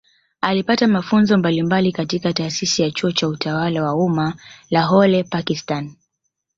[0.41, 4.35] Alipata mafunzo mbalimbali katika Taasisi ya Chuo cha Utawala wa Umma
[4.69, 5.97] Lahore Pakistani